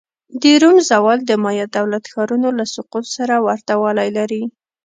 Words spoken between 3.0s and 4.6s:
سره ورته والی لري.